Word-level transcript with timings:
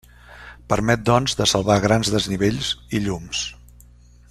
Permet 0.71 1.03
doncs 1.09 1.37
de 1.41 1.47
salvar 1.51 1.77
grans 1.85 2.11
desnivells 2.15 2.73
i 3.01 3.05
llums. 3.05 3.45